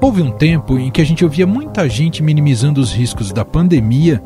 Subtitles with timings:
[0.00, 4.22] Houve um tempo em que a gente ouvia muita gente minimizando os riscos da pandemia,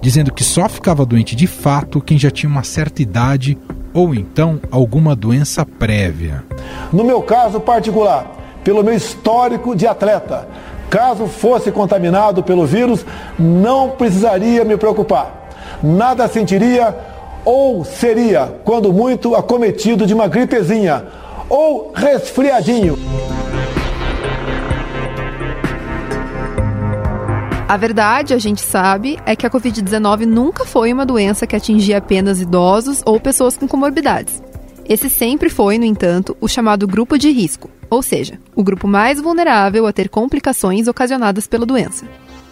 [0.00, 3.56] dizendo que só ficava doente de fato quem já tinha uma certa idade
[3.94, 6.42] ou então alguma doença prévia.
[6.92, 8.26] No meu caso particular,
[8.64, 10.48] pelo meu histórico de atleta,
[10.90, 13.06] caso fosse contaminado pelo vírus,
[13.38, 15.48] não precisaria me preocupar.
[15.82, 16.94] Nada sentiria
[17.44, 21.04] ou seria, quando muito, acometido de uma gripezinha
[21.48, 22.98] ou resfriadinho.
[27.68, 31.98] A verdade, a gente sabe, é que a Covid-19 nunca foi uma doença que atingia
[31.98, 34.42] apenas idosos ou pessoas com comorbidades.
[34.88, 39.20] Esse sempre foi, no entanto, o chamado grupo de risco, ou seja, o grupo mais
[39.20, 42.04] vulnerável a ter complicações ocasionadas pela doença.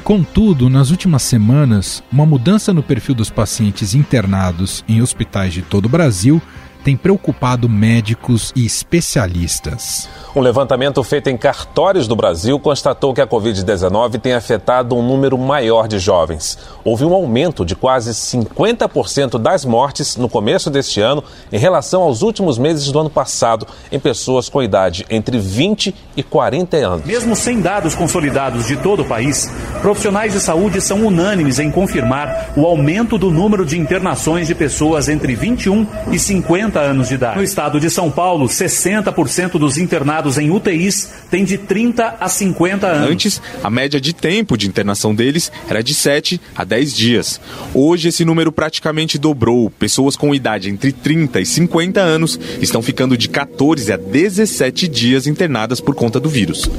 [0.04, 5.86] Contudo, nas últimas semanas, uma mudança no perfil dos pacientes internados em hospitais de todo
[5.86, 6.40] o Brasil
[6.88, 10.08] tem preocupado médicos e especialistas.
[10.34, 15.36] Um levantamento feito em cartórios do Brasil constatou que a Covid-19 tem afetado um número
[15.36, 16.58] maior de jovens.
[16.82, 21.22] Houve um aumento de quase 50% das mortes no começo deste ano
[21.52, 26.22] em relação aos últimos meses do ano passado em pessoas com idade entre 20 e
[26.22, 27.04] 40 anos.
[27.04, 29.50] Mesmo sem dados consolidados de todo o país,
[29.82, 35.10] profissionais de saúde são unânimes em confirmar o aumento do número de internações de pessoas
[35.10, 37.36] entre 21 e 50 60 anos de idade.
[37.36, 42.86] No estado de São Paulo, 60% dos internados em UTIs têm de 30 a 50
[42.86, 43.10] anos.
[43.10, 47.40] Antes, a média de tempo de internação deles era de 7 a 10 dias.
[47.74, 49.70] Hoje, esse número praticamente dobrou.
[49.70, 55.26] Pessoas com idade entre 30 e 50 anos estão ficando de 14 a 17 dias
[55.26, 56.70] internadas por conta do vírus.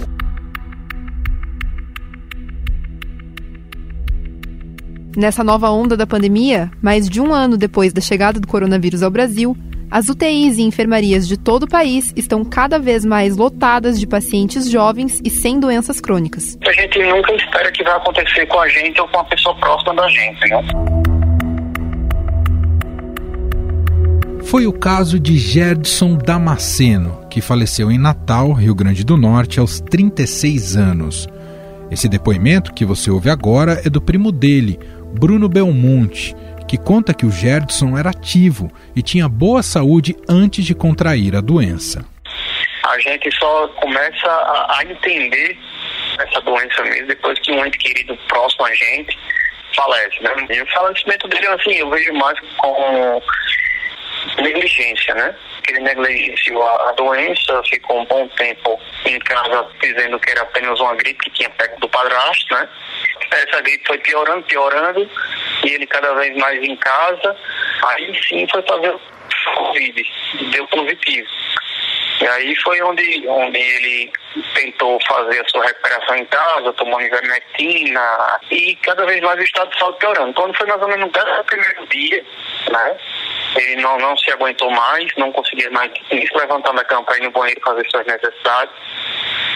[5.18, 9.12] Nessa nova onda da pandemia, mais de um ano depois da chegada do coronavírus ao
[9.12, 9.58] Brasil,
[9.92, 14.70] as UTIs e enfermarias de todo o país estão cada vez mais lotadas de pacientes
[14.70, 16.58] jovens e sem doenças crônicas.
[16.66, 19.96] A gente nunca espera que vai acontecer com a gente ou com a pessoa próxima
[19.96, 20.62] da gente, né?
[24.44, 29.80] Foi o caso de Gerdson Damasceno, que faleceu em Natal, Rio Grande do Norte, aos
[29.80, 31.28] 36 anos.
[31.92, 34.80] Esse depoimento que você ouve agora é do primo dele,
[35.14, 36.36] Bruno Belmonte,
[36.70, 41.42] que conta que o Gerdson era ativo e tinha boa saúde antes de contrair a
[41.42, 42.06] doença.
[42.86, 45.58] A gente só começa a, entender
[46.20, 49.18] essa doença mesmo depois que um ente querido próximo a gente
[49.76, 50.32] falece, né?
[50.48, 53.22] E o falecimento dele, assim, eu vejo mais com
[54.38, 55.36] negligência, né?
[55.70, 60.94] Ele negligenciou a, doença, ficou um bom tempo em casa dizendo que era apenas uma
[60.94, 62.70] gripe que tinha perto do padrasto, né?
[63.32, 65.10] Essa gripe foi piorando, piorando,
[65.64, 67.36] e ele cada vez mais em casa,
[67.86, 69.00] aí sim foi fazer o
[69.56, 70.04] Covid,
[70.52, 71.28] deu positivo.
[72.22, 74.12] E aí foi onde, onde ele
[74.54, 79.72] tentou fazer a sua recuperação em casa, tomou ivermectina e cada vez mais o estado
[79.72, 80.34] de saúde piorando.
[80.34, 82.26] Quando foi mais ou menos no primeiro dia,
[82.72, 82.98] né?
[83.56, 87.62] Ele não, não se aguentou mais, não conseguia mais se levantar da ir no banheiro
[87.62, 88.76] fazer suas necessidades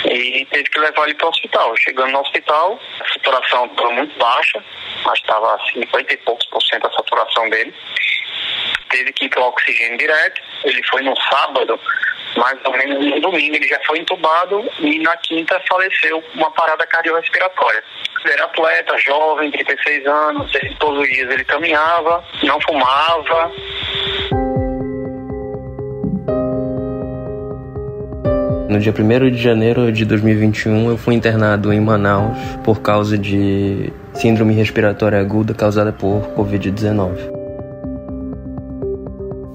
[0.05, 1.73] e teve que levar ele para o hospital.
[1.77, 4.63] Chegando no hospital, a saturação estava muito baixa,
[5.05, 7.73] mas estava 50 e poucos por cento a saturação dele.
[8.89, 10.41] Teve que ir para o oxigênio direto.
[10.65, 11.79] Ele foi no sábado,
[12.37, 16.85] mais ou menos no domingo, ele já foi entubado e na quinta faleceu uma parada
[16.87, 17.83] cardiorrespiratória.
[18.23, 23.51] Ele era atleta, jovem, 36 anos, ele, todos os dias ele caminhava, não fumava.
[28.73, 33.93] No dia 1 de janeiro de 2021, eu fui internado em Manaus por causa de
[34.15, 37.11] síndrome respiratória aguda causada por Covid-19.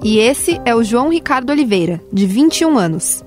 [0.01, 3.25] E esse é o João Ricardo Oliveira, de 21 anos.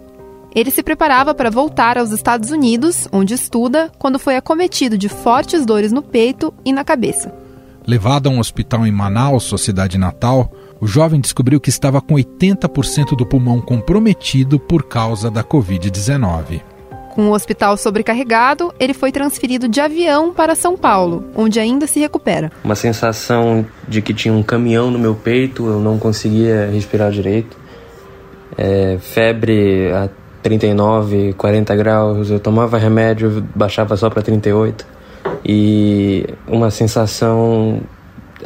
[0.55, 5.67] Ele se preparava para voltar aos Estados Unidos, onde estuda, quando foi acometido de fortes
[5.67, 7.35] dores no peito e na cabeça.
[7.87, 10.51] Levado a um hospital em Manaus, sua cidade natal,
[10.83, 16.61] o jovem descobriu que estava com 80% do pulmão comprometido por causa da Covid-19.
[17.15, 22.01] Com o hospital sobrecarregado, ele foi transferido de avião para São Paulo, onde ainda se
[22.01, 22.51] recupera.
[22.65, 27.57] Uma sensação de que tinha um caminhão no meu peito, eu não conseguia respirar direito.
[28.59, 30.09] É, febre a
[30.43, 34.85] 39, 40 graus, eu tomava remédio, baixava só para 38.
[35.45, 37.81] E uma sensação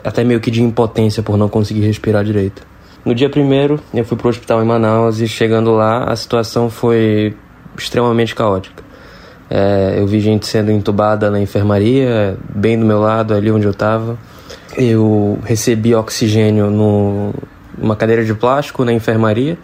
[0.05, 2.63] até meio que de impotência por não conseguir respirar direito.
[3.05, 6.69] No dia primeiro, eu fui para o hospital em Manaus e chegando lá, a situação
[6.69, 7.37] foi
[7.79, 8.83] extremamente caótica.
[9.49, 13.71] É, eu vi gente sendo entubada na enfermaria, bem do meu lado, ali onde eu
[13.71, 14.19] estava.
[14.77, 17.33] Eu recebi oxigênio no,
[17.79, 19.57] uma cadeira de plástico na enfermaria.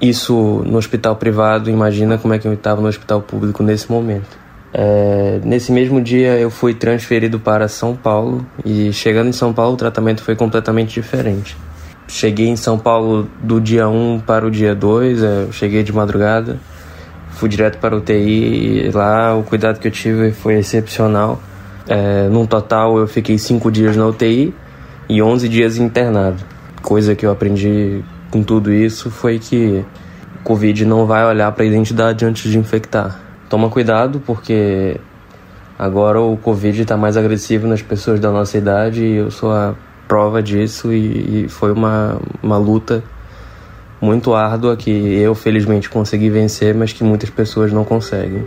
[0.00, 4.47] Isso no hospital privado, imagina como é que eu estava no hospital público nesse momento.
[4.72, 9.74] É, nesse mesmo dia eu fui transferido para São Paulo e chegando em São Paulo
[9.74, 11.56] o tratamento foi completamente diferente.
[12.06, 15.92] Cheguei em São Paulo do dia 1 para o dia 2, é, eu cheguei de
[15.92, 16.58] madrugada,
[17.30, 21.40] fui direto para o UTI e lá o cuidado que eu tive foi excepcional.
[21.86, 24.54] É, total eu fiquei 5 dias na UTI
[25.08, 26.42] e 11 dias internado.
[26.82, 29.84] Coisa que eu aprendi com tudo isso foi que
[30.40, 35.00] o Covid não vai olhar para a identidade antes de infectar toma cuidado porque
[35.78, 39.74] agora o Covid está mais agressivo nas pessoas da nossa idade e eu sou a
[40.06, 43.02] prova disso e, e foi uma, uma luta
[44.00, 48.44] muito árdua que eu felizmente consegui vencer, mas que muitas pessoas não conseguem.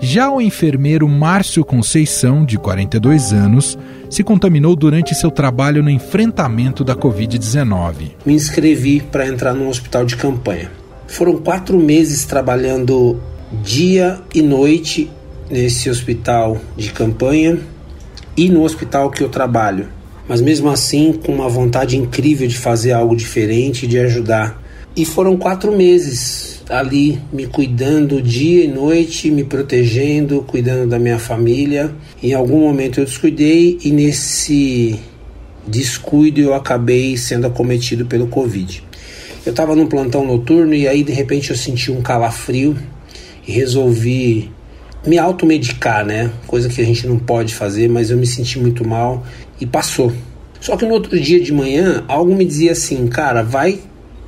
[0.00, 3.76] Já o enfermeiro Márcio Conceição, de 42 anos,
[4.08, 8.12] se contaminou durante seu trabalho no enfrentamento da Covid-19.
[8.24, 10.70] Me inscrevi para entrar num hospital de campanha.
[11.06, 13.20] Foram quatro meses trabalhando
[13.62, 15.10] dia e noite
[15.50, 17.58] nesse hospital de campanha
[18.36, 19.88] e no hospital que eu trabalho.
[20.26, 24.62] Mas mesmo assim, com uma vontade incrível de fazer algo diferente, de ajudar.
[24.96, 31.18] E foram quatro meses ali me cuidando dia e noite, me protegendo, cuidando da minha
[31.18, 31.92] família.
[32.22, 35.00] Em algum momento eu descuidei e nesse
[35.66, 38.84] descuido eu acabei sendo acometido pelo Covid.
[39.44, 42.76] Eu estava num plantão noturno e aí de repente eu senti um calafrio
[43.46, 44.48] e resolvi
[45.04, 46.30] me automedicar, né?
[46.46, 49.26] Coisa que a gente não pode fazer, mas eu me senti muito mal
[49.60, 50.12] e passou.
[50.60, 53.80] Só que no outro dia de manhã, algo me dizia assim, cara, vai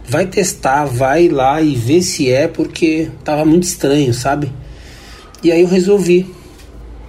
[0.08, 4.52] vai testar, vai lá e vê se é, porque tava muito estranho, sabe?
[5.42, 6.26] E aí eu resolvi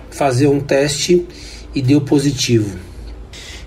[0.09, 1.25] fazer um teste
[1.73, 2.77] e deu positivo.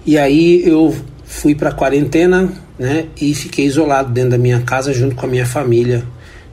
[0.04, 0.94] E aí eu
[1.24, 5.46] fui para quarentena, né, e fiquei isolado dentro da minha casa junto com a minha
[5.46, 6.04] família,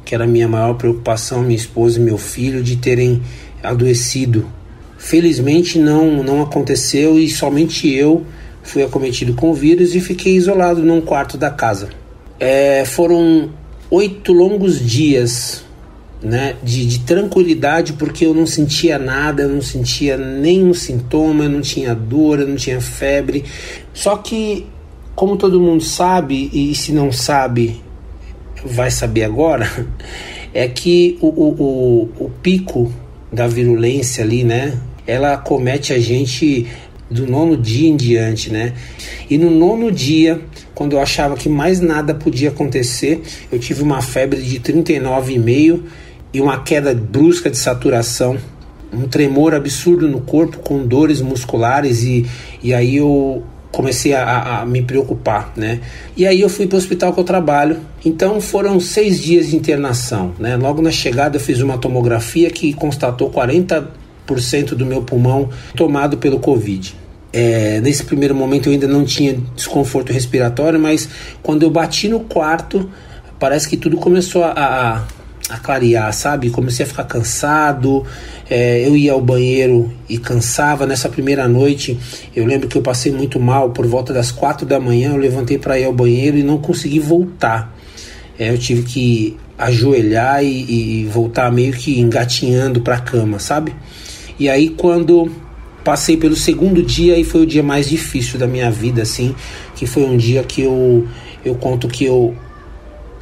[0.06, 3.21] que era a minha maior preocupação, minha esposa e meu filho de terem
[3.63, 4.45] adoecido.
[4.97, 8.25] Felizmente não não aconteceu e somente eu
[8.62, 11.89] fui acometido com o vírus e fiquei isolado num quarto da casa.
[12.39, 13.50] É, foram
[13.89, 15.66] oito longos dias
[16.22, 21.50] né, de, de, tranquilidade, porque eu não sentia nada, eu não sentia nenhum sintoma, eu
[21.50, 23.44] não tinha dor, eu não tinha febre.
[23.94, 24.66] Só que,
[25.16, 27.81] como todo mundo sabe, e se não sabe,
[28.66, 29.69] vai saber agora,
[30.54, 32.92] é que o, o, o, o pico
[33.31, 34.78] da virulência ali, né?
[35.06, 36.68] Ela comete a gente
[37.10, 38.74] do nono dia em diante, né?
[39.30, 40.42] E no nono dia,
[40.77, 45.79] quando eu achava que mais nada podia acontecer, eu tive uma febre de 39,5
[46.31, 48.38] e uma queda brusca de saturação,
[48.94, 52.27] um tremor absurdo no corpo com dores musculares e,
[52.62, 53.41] e aí eu
[53.71, 55.79] comecei a, a, me preocupar, né?
[56.15, 57.77] E aí eu fui para o hospital que eu trabalho.
[58.06, 60.56] Então foram seis dias de internação, né?
[60.57, 64.06] Logo na chegada eu fiz uma tomografia que constatou 40
[64.75, 67.06] do meu pulmão tomado pelo Covid.
[67.31, 71.09] É, nesse primeiro momento eu ainda não tinha desconforto respiratório, mas
[71.44, 72.89] quando eu bati no quarto,
[73.39, 75.03] parece que tudo começou a, a,
[75.50, 76.50] a clarear, sabe?
[76.50, 78.06] Comecei a ficar cansado,
[78.50, 80.85] é, eu ia ao banheiro e cansava.
[80.85, 82.00] Nessa primeira noite,
[82.35, 85.57] eu lembro que eu passei muito mal, por volta das quatro da manhã, eu levantei
[85.57, 87.75] para ir ao banheiro e não consegui voltar.
[88.40, 93.75] É, eu tive que ajoelhar e, e voltar meio que engatinhando para a cama, sabe?
[94.40, 95.31] E aí quando
[95.87, 99.33] passei pelo segundo dia e foi o dia mais difícil da minha vida, assim,
[99.73, 101.07] que foi um dia que eu
[101.45, 102.35] eu conto que eu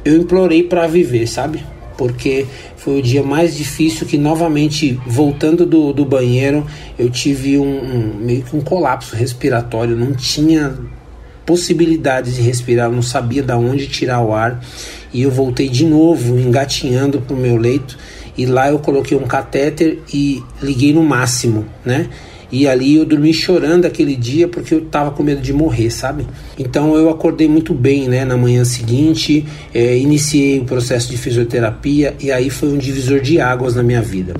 [0.04, 1.64] eu implorei para viver, sabe?
[1.96, 2.44] Porque
[2.76, 6.66] foi o dia mais difícil que novamente voltando do, do banheiro
[6.98, 10.76] eu tive um, um meio que um colapso respiratório, não tinha
[11.46, 14.60] possibilidade de respirar, não sabia da onde tirar o ar
[15.12, 17.96] e eu voltei de novo engatinhando pro meu leito
[18.36, 22.10] e lá eu coloquei um catéter e liguei no máximo, né?
[22.50, 26.26] E ali eu dormi chorando aquele dia porque eu tava com medo de morrer, sabe?
[26.58, 28.24] Então eu acordei muito bem, né?
[28.24, 33.40] Na manhã seguinte, é, iniciei o processo de fisioterapia e aí foi um divisor de
[33.40, 34.34] águas na minha vida.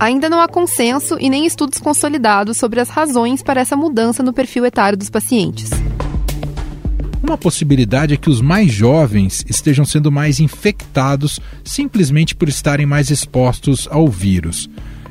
[0.00, 4.32] Ainda não há consenso e nem estudos consolidados sobre as razões para essa mudança no
[4.32, 5.70] perfil etário dos pacientes.
[7.28, 13.10] Uma possibilidade é que os mais jovens estejam sendo mais infectados simplesmente por estarem mais
[13.10, 14.70] expostos ao vírus.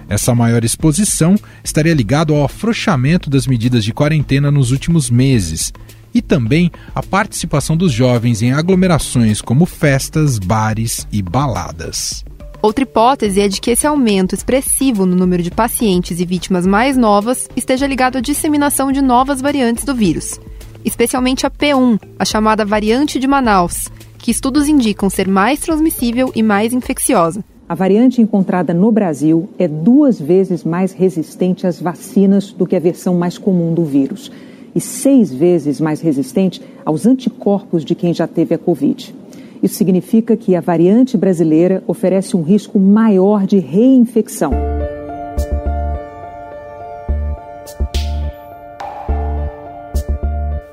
[0.09, 5.71] Essa maior exposição estaria ligada ao afrouxamento das medidas de quarentena nos últimos meses
[6.11, 12.25] e também à participação dos jovens em aglomerações como festas, bares e baladas.
[12.63, 16.97] Outra hipótese é de que esse aumento expressivo no número de pacientes e vítimas mais
[16.97, 20.39] novas esteja ligado à disseminação de novas variantes do vírus,
[20.87, 26.41] especialmente a P1, a chamada variante de Manaus, que estudos indicam ser mais transmissível e
[26.41, 27.43] mais infecciosa.
[27.69, 32.79] A variante encontrada no Brasil é duas vezes mais resistente às vacinas do que a
[32.79, 34.31] versão mais comum do vírus
[34.73, 39.13] e seis vezes mais resistente aos anticorpos de quem já teve a Covid.
[39.61, 44.76] Isso significa que a variante brasileira oferece um risco maior de reinfecção.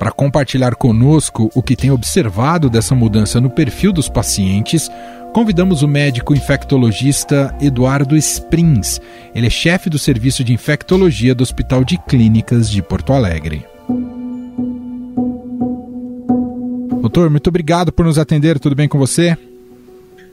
[0.04, 4.90] Para compartilhar conosco o que tem observado dessa mudança no perfil dos pacientes,
[5.32, 9.00] convidamos o médico infectologista Eduardo Sprins.
[9.34, 13.64] Ele é chefe do Serviço de Infectologia do Hospital de Clínicas de Porto Alegre.
[17.00, 18.58] Doutor, muito obrigado por nos atender.
[18.58, 19.38] Tudo bem com você?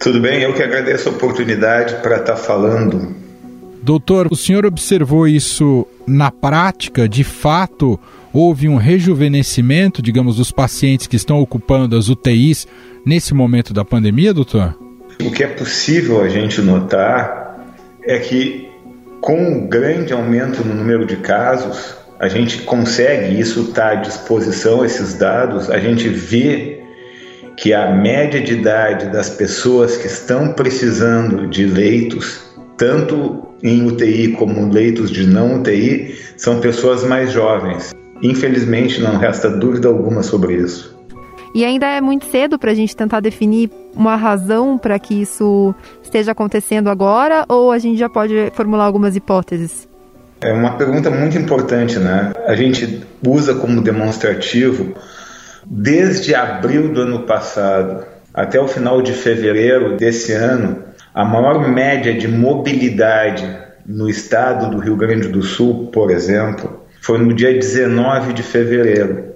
[0.01, 3.15] Tudo bem, eu que agradeço a oportunidade para estar falando.
[3.81, 7.07] Doutor, o senhor observou isso na prática?
[7.07, 7.97] De fato,
[8.33, 12.67] houve um rejuvenescimento, digamos, dos pacientes que estão ocupando as UTIs
[13.05, 14.77] nesse momento da pandemia, doutor?
[15.21, 18.69] O que é possível a gente notar é que,
[19.19, 24.85] com um grande aumento no número de casos, a gente consegue, isso está à disposição,
[24.85, 26.81] esses dados, a gente vê
[27.57, 32.41] que a média de idade das pessoas que estão precisando de leitos,
[32.77, 37.91] tanto em UTI como leitos de não UTI, são pessoas mais jovens.
[38.21, 40.95] Infelizmente, não resta dúvida alguma sobre isso.
[41.53, 45.75] E ainda é muito cedo para a gente tentar definir uma razão para que isso
[46.01, 49.87] esteja acontecendo agora, ou a gente já pode formular algumas hipóteses?
[50.39, 52.31] É uma pergunta muito importante, né?
[52.47, 54.93] A gente usa como demonstrativo
[55.65, 62.13] desde abril do ano passado até o final de fevereiro desse ano, a maior média
[62.13, 63.45] de mobilidade
[63.85, 69.33] no estado do Rio Grande do Sul, por exemplo, foi no dia 19 de fevereiro.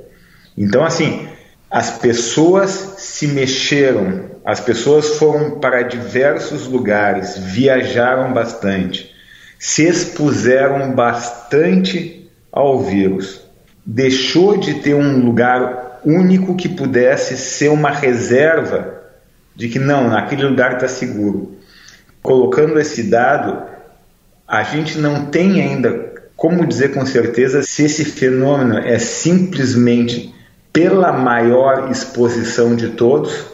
[0.57, 1.27] Então, assim,
[1.69, 2.69] as pessoas
[2.99, 9.13] se mexeram, as pessoas foram para diversos lugares, viajaram bastante
[9.59, 13.41] se expuseram bastante ao vírus.
[13.85, 18.93] Deixou de ter um lugar único que pudesse ser uma reserva
[19.55, 21.57] de que não, naquele lugar está seguro.
[22.21, 23.63] Colocando esse dado,
[24.47, 30.33] a gente não tem ainda como dizer com certeza se esse fenômeno é simplesmente
[30.73, 33.45] pela maior exposição de todos.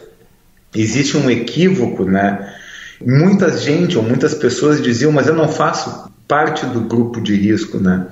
[0.74, 2.54] Existe um equívoco, né?
[3.00, 7.78] Muita gente ou muitas pessoas diziam, mas eu não faço parte do grupo de risco,
[7.78, 8.06] né?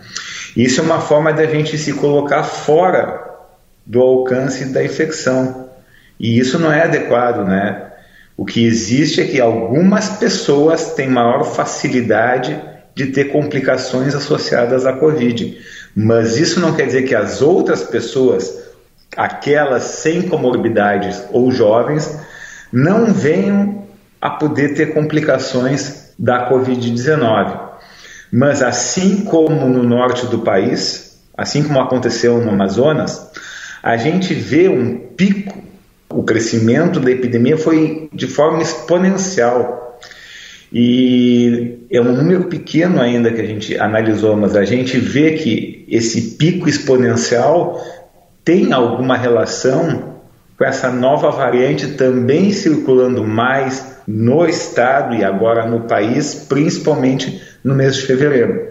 [0.57, 3.29] Isso é uma forma da gente se colocar fora
[3.85, 5.69] do alcance da infecção.
[6.19, 7.91] E isso não é adequado, né?
[8.37, 12.61] O que existe é que algumas pessoas têm maior facilidade
[12.94, 15.59] de ter complicações associadas à Covid.
[15.94, 18.52] Mas isso não quer dizer que as outras pessoas,
[19.16, 22.18] aquelas sem comorbidades ou jovens,
[22.73, 23.85] não venham
[24.20, 27.70] a poder ter complicações da Covid-19.
[28.32, 33.30] Mas assim como no norte do país, assim como aconteceu no Amazonas,
[33.82, 35.59] a gente vê um pico.
[36.09, 39.79] O crescimento da epidemia foi de forma exponencial.
[40.73, 45.85] E é um número pequeno ainda que a gente analisou, mas a gente vê que
[45.89, 47.85] esse pico exponencial
[48.45, 50.21] tem alguma relação
[50.57, 57.75] com essa nova variante também circulando mais no estado e agora no país, principalmente no
[57.75, 58.71] mês de fevereiro.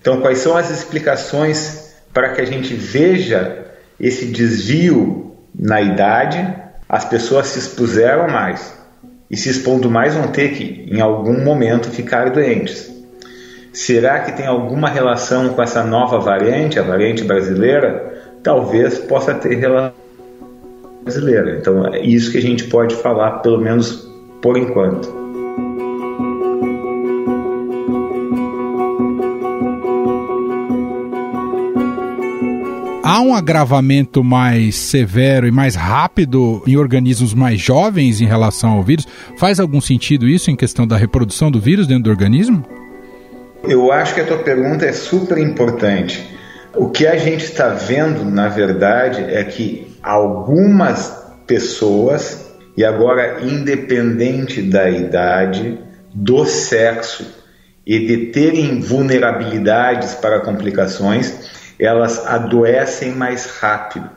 [0.00, 3.64] Então, quais são as explicações para que a gente veja
[3.98, 6.46] esse desvio na idade?
[6.88, 8.83] As pessoas se expuseram mais
[9.30, 12.92] e se expondo mais vão ter que, em algum momento, ficar doentes.
[13.72, 18.12] Será que tem alguma relação com essa nova variante, a variante brasileira?
[18.42, 19.94] Talvez possa ter relação
[21.02, 21.58] brasileira.
[21.58, 24.08] Então, é isso que a gente pode falar, pelo menos
[24.40, 25.23] por enquanto.
[33.04, 38.82] Há um agravamento mais severo e mais rápido em organismos mais jovens em relação ao
[38.82, 39.06] vírus?
[39.36, 42.64] Faz algum sentido isso em questão da reprodução do vírus dentro do organismo?
[43.64, 46.26] Eu acho que a tua pergunta é super importante.
[46.74, 51.14] O que a gente está vendo, na verdade, é que algumas
[51.46, 55.78] pessoas, e agora independente da idade,
[56.12, 57.26] do sexo
[57.86, 64.08] e de terem vulnerabilidades para complicações, elas adoecem mais rápido.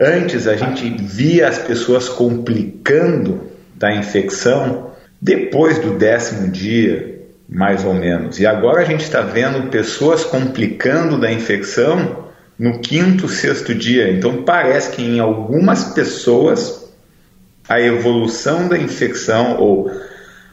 [0.00, 7.94] Antes a gente via as pessoas complicando da infecção depois do décimo dia, mais ou
[7.94, 8.38] menos.
[8.38, 14.10] E agora a gente está vendo pessoas complicando da infecção no quinto, sexto dia.
[14.10, 16.92] Então parece que em algumas pessoas
[17.68, 19.90] a evolução da infecção ou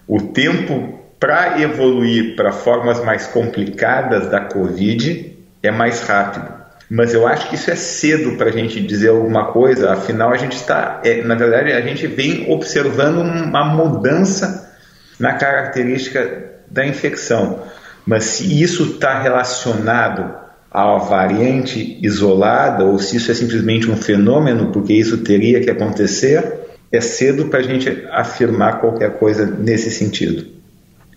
[0.07, 5.34] o tempo para evoluir para formas mais complicadas da Covid
[5.65, 6.65] é mais rápido.
[6.89, 10.38] Mas eu acho que isso é cedo para a gente dizer alguma coisa, afinal a
[10.38, 14.72] gente está, é, na verdade, a gente vem observando uma mudança
[15.19, 17.63] na característica da infecção.
[18.05, 20.36] Mas se isso está relacionado
[20.69, 26.65] à variante isolada ou se isso é simplesmente um fenômeno, porque isso teria que acontecer,
[26.91, 30.54] é cedo para a gente afirmar qualquer coisa nesse sentido.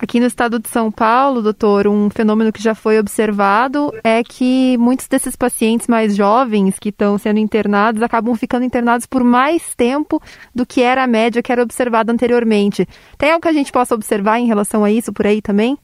[0.01, 4.79] Aqui no estado de São Paulo, doutor, um fenômeno que já foi observado é que
[4.79, 10.23] muitos desses pacientes mais jovens que estão sendo internados acabam ficando internados por mais tempo
[10.55, 12.87] do que era a média que era observada anteriormente.
[13.19, 15.77] Tem algo que a gente possa observar em relação a isso por aí também?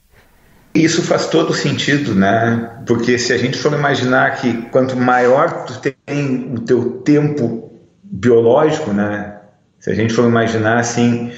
[0.72, 2.82] Isso faz todo sentido, né?
[2.86, 7.72] Porque se a gente for imaginar que quanto maior tu tem o teu tempo
[8.04, 9.40] biológico, né?
[9.80, 11.32] Se a gente for imaginar assim,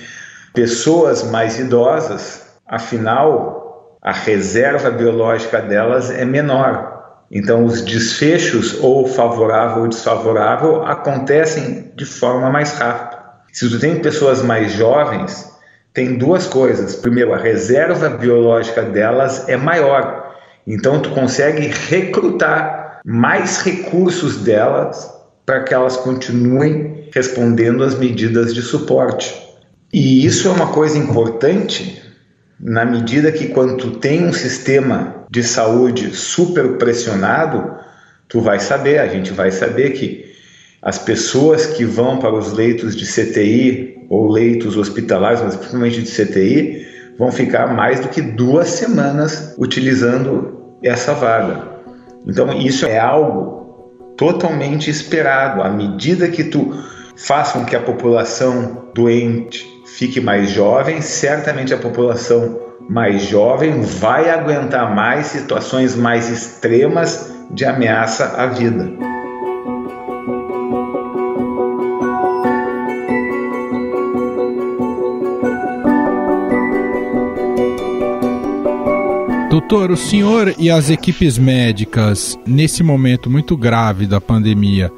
[0.52, 6.94] pessoas mais idosas, afinal, a reserva biológica delas é menor.
[7.30, 13.20] Então, os desfechos, ou favorável ou desfavorável, acontecem de forma mais rápida.
[13.52, 15.50] Se tu tem pessoas mais jovens,
[15.92, 16.94] tem duas coisas.
[16.94, 20.36] Primeiro, a reserva biológica delas é maior.
[20.66, 25.10] Então, tu consegue recrutar mais recursos delas
[25.44, 29.34] para que elas continuem respondendo às medidas de suporte.
[29.92, 32.05] E isso é uma coisa importante
[32.58, 37.76] na medida que quando tu tem um sistema de saúde super pressionado,
[38.28, 40.26] tu vai saber, a gente vai saber que
[40.80, 46.10] as pessoas que vão para os leitos de CTI ou leitos hospitalares, mas principalmente de
[46.10, 46.86] CTI,
[47.18, 51.76] vão ficar mais do que duas semanas utilizando essa vaga.
[52.26, 55.62] Então isso é algo totalmente esperado.
[55.62, 56.72] À medida que tu
[57.16, 64.28] faça com que a população doente fique mais jovem, certamente a população mais jovem vai
[64.28, 68.92] aguentar mais situações mais extremas de ameaça à vida.
[79.50, 84.92] Doutor, o senhor e as equipes médicas, nesse momento muito grave da pandemia,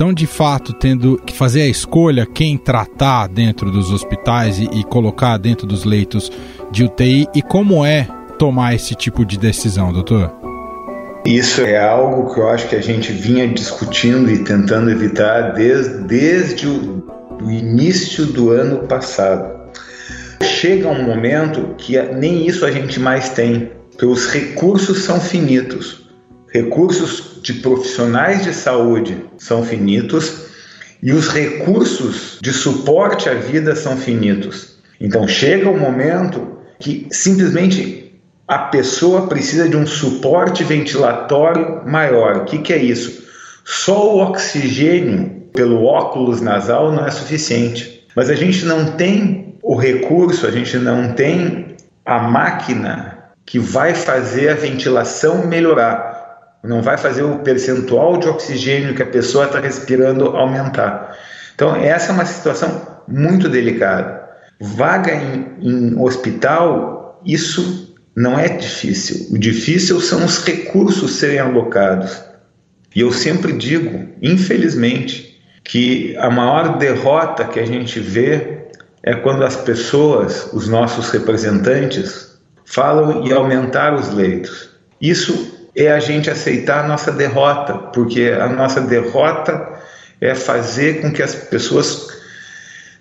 [0.00, 4.82] estão de fato tendo que fazer a escolha quem tratar dentro dos hospitais e, e
[4.82, 6.32] colocar dentro dos leitos
[6.72, 8.08] de UTI e como é
[8.38, 10.32] tomar esse tipo de decisão, doutor?
[11.26, 15.98] Isso é algo que eu acho que a gente vinha discutindo e tentando evitar desde,
[16.04, 19.52] desde o início do ano passado.
[20.42, 26.09] Chega um momento que nem isso a gente mais tem, porque os recursos são finitos
[26.52, 30.46] recursos de profissionais de saúde são finitos
[31.02, 34.78] e os recursos de suporte à vida são finitos.
[35.00, 42.38] Então chega o um momento que simplesmente a pessoa precisa de um suporte ventilatório maior.
[42.38, 43.24] O que, que é isso?
[43.64, 48.04] Só o oxigênio pelo óculos nasal não é suficiente.
[48.14, 53.94] Mas a gente não tem o recurso, a gente não tem a máquina que vai
[53.94, 56.09] fazer a ventilação melhorar
[56.62, 61.16] não vai fazer o percentual de oxigênio que a pessoa está respirando aumentar.
[61.54, 64.20] Então, essa é uma situação muito delicada.
[64.60, 69.34] Vaga em, em hospital, isso não é difícil.
[69.34, 72.22] O difícil são os recursos serem alocados.
[72.94, 78.66] E eu sempre digo, infelizmente, que a maior derrota que a gente vê
[79.02, 84.70] é quando as pessoas, os nossos representantes, falam em aumentar os leitos.
[85.00, 89.80] Isso é a gente aceitar a nossa derrota, porque a nossa derrota
[90.20, 92.08] é fazer com que as pessoas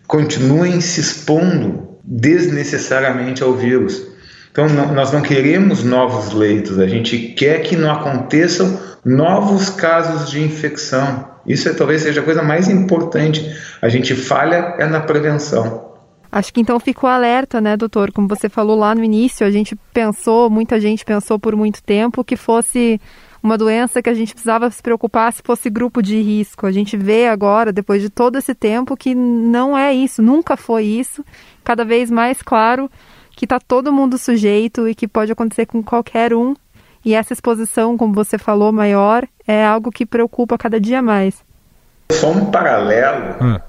[0.08, 4.08] continuem se expondo desnecessariamente ao vírus.
[4.52, 10.30] Então, não, nós não queremos novos leitos, a gente quer que não aconteçam novos casos
[10.30, 11.30] de infecção.
[11.46, 13.56] Isso é, talvez seja a coisa mais importante.
[13.82, 15.89] A gente falha é na prevenção.
[16.32, 18.12] Acho que então ficou alerta, né, doutor?
[18.12, 22.24] Como você falou lá no início, a gente pensou, muita gente pensou por muito tempo
[22.24, 23.02] que fosse
[23.42, 26.68] uma doença que a gente precisava se preocupar se fosse grupo de risco.
[26.68, 30.84] A gente vê agora, depois de todo esse tempo, que não é isso, nunca foi
[30.84, 31.26] isso.
[31.64, 32.92] Cada vez mais claro
[33.36, 36.54] que está todo mundo sujeito e que pode acontecer com qualquer um.
[37.04, 41.42] E essa exposição, como você falou, maior, é algo que preocupa cada dia mais.
[42.12, 43.36] Só um paralelo.
[43.42, 43.69] Hum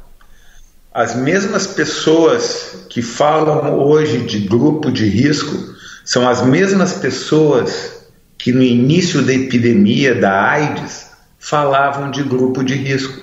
[0.92, 5.56] As mesmas pessoas que falam hoje de grupo de risco
[6.04, 12.74] são as mesmas pessoas que no início da epidemia da AIDS falavam de grupo de
[12.74, 13.22] risco.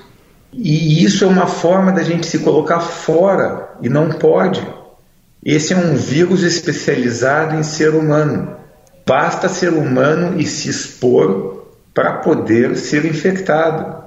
[0.54, 4.66] E isso é uma forma da gente se colocar fora e não pode.
[5.44, 8.56] Esse é um vírus especializado em ser humano.
[9.06, 14.07] Basta ser humano e se expor para poder ser infectado.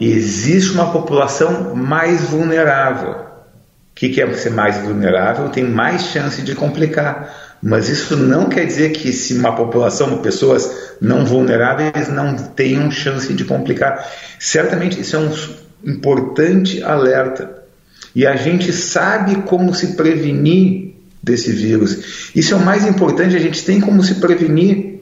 [0.00, 3.10] Existe uma população mais vulnerável.
[3.10, 5.50] O que é ser mais vulnerável?
[5.50, 7.58] Tem mais chance de complicar.
[7.62, 12.90] Mas isso não quer dizer que se uma população de pessoas não vulneráveis não tenham
[12.90, 14.10] chance de complicar.
[14.38, 15.30] Certamente isso é um
[15.84, 17.58] importante alerta.
[18.14, 22.30] E a gente sabe como se prevenir desse vírus.
[22.34, 25.00] Isso é o mais importante, a gente tem como se prevenir.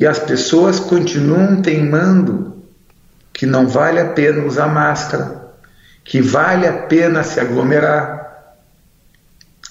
[0.00, 2.57] E as pessoas continuam teimando
[3.38, 5.52] que não vale a pena usar máscara,
[6.02, 8.56] que vale a pena se aglomerar,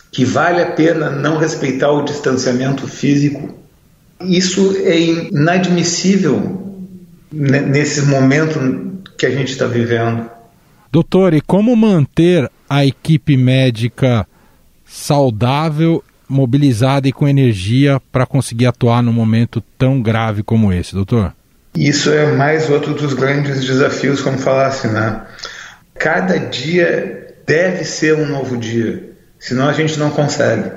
[0.10, 3.54] que vale a pena não respeitar o distanciamento físico.
[4.22, 6.66] Isso é inadmissível
[7.30, 8.58] nesse momento
[9.18, 10.30] que a gente está vivendo.
[10.90, 14.26] Doutor, e como manter a equipe médica
[14.86, 21.34] saudável, mobilizada e com energia para conseguir atuar num momento tão grave como esse, doutor?
[21.78, 25.22] Isso é mais outro dos grandes desafios, como falasse, né?
[25.94, 30.72] Cada dia deve ser um novo dia, senão a gente não consegue.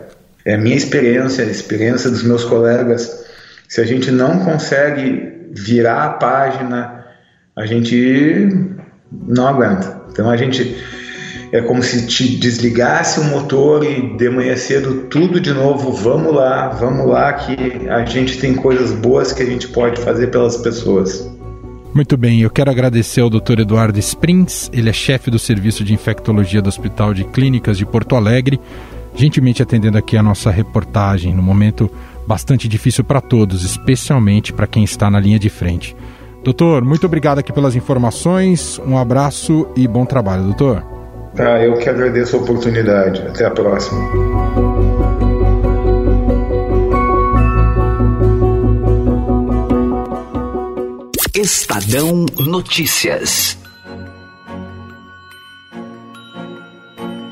[0.45, 3.25] É a minha experiência, a experiência dos meus colegas.
[3.67, 7.07] Se a gente não consegue virar a página,
[7.57, 8.49] a gente
[9.11, 10.03] não aguenta.
[10.11, 10.77] Então a gente
[11.53, 16.35] é como se te desligasse o motor e de manhã cedo tudo de novo, vamos
[16.35, 20.57] lá, vamos lá que a gente tem coisas boas que a gente pode fazer pelas
[20.57, 21.29] pessoas.
[21.93, 23.61] Muito bem, eu quero agradecer ao Dr.
[23.61, 28.15] Eduardo Springs, ele é chefe do Serviço de Infectologia do Hospital de Clínicas de Porto
[28.15, 28.61] Alegre,
[29.17, 31.91] gentilmente atendendo aqui a nossa reportagem no momento
[32.29, 35.97] bastante difícil para todos, especialmente para quem está na linha de frente.
[36.45, 41.00] Doutor, muito obrigado aqui pelas informações, um abraço e bom trabalho, doutor.
[41.35, 43.23] Tá, eu que agradeço a oportunidade.
[43.23, 44.01] Até a próxima.
[51.35, 53.57] Estadão Notícias.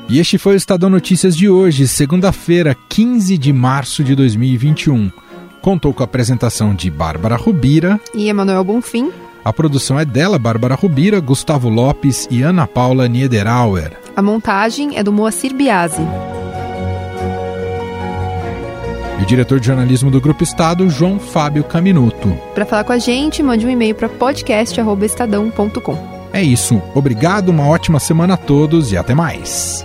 [0.09, 5.11] E este foi o Estadão Notícias de hoje, segunda-feira, 15 de março de 2021.
[5.61, 9.11] Contou com a apresentação de Bárbara Rubira e Emanuel Bonfim.
[9.49, 13.93] A produção é dela, Bárbara Rubira, Gustavo Lopes e Ana Paula Niederauer.
[14.15, 16.03] A montagem é do Moacir Biasi.
[19.19, 22.31] E o diretor de jornalismo do Grupo Estado, João Fábio Caminuto.
[22.53, 25.97] Para falar com a gente, mande um e-mail para podcast.estadão.com.
[26.31, 26.79] É isso.
[26.93, 29.83] Obrigado, uma ótima semana a todos e até mais.